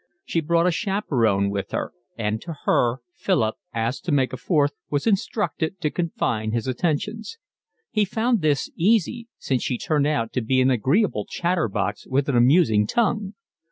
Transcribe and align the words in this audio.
She 0.25 0.41
brought 0.41 0.65
a 0.65 0.71
chaperon 0.71 1.51
with 1.51 1.69
her; 1.73 1.93
and 2.17 2.41
to 2.41 2.55
her 2.65 3.01
Philip, 3.13 3.57
asked 3.71 4.03
to 4.05 4.11
make 4.11 4.33
a 4.33 4.37
fourth, 4.37 4.71
was 4.89 5.05
instructed 5.05 5.79
to 5.79 5.91
confine 5.91 6.53
his 6.53 6.65
attentions. 6.65 7.37
He 7.91 8.03
found 8.03 8.41
this 8.41 8.71
easy, 8.75 9.27
since 9.37 9.61
she 9.61 9.77
turned 9.77 10.07
out 10.07 10.33
to 10.33 10.41
be 10.41 10.59
an 10.59 10.71
agreeable 10.71 11.25
chatterbox 11.25 12.07
with 12.07 12.27
an 12.29 12.35
amusing 12.35 12.87
tongue. 12.87 13.35